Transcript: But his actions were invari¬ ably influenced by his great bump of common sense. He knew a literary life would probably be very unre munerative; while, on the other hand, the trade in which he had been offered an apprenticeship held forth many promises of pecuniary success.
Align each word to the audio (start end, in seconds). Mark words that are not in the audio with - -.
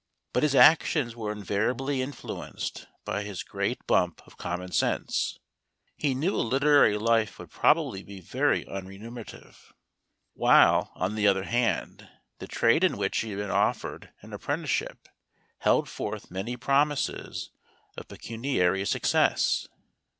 But 0.33 0.41
his 0.41 0.55
actions 0.55 1.15
were 1.15 1.31
invari¬ 1.35 1.69
ably 1.75 2.01
influenced 2.01 2.87
by 3.05 3.21
his 3.21 3.43
great 3.43 3.85
bump 3.85 4.23
of 4.25 4.35
common 4.35 4.71
sense. 4.71 5.37
He 5.95 6.15
knew 6.15 6.35
a 6.35 6.41
literary 6.41 6.97
life 6.97 7.37
would 7.37 7.51
probably 7.51 8.01
be 8.01 8.19
very 8.19 8.65
unre 8.65 8.99
munerative; 8.99 9.71
while, 10.33 10.91
on 10.95 11.13
the 11.13 11.27
other 11.27 11.43
hand, 11.43 12.09
the 12.39 12.47
trade 12.47 12.83
in 12.83 12.97
which 12.97 13.19
he 13.19 13.29
had 13.29 13.37
been 13.37 13.51
offered 13.51 14.11
an 14.23 14.33
apprenticeship 14.33 15.07
held 15.59 15.87
forth 15.87 16.31
many 16.31 16.57
promises 16.57 17.51
of 17.95 18.07
pecuniary 18.07 18.83
success. 18.87 19.67